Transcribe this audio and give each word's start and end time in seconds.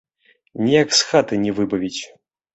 Ніяк 0.67 0.89
з 1.01 1.11
хаты 1.11 1.39
не 1.45 1.55
выбавіць! 1.61 2.01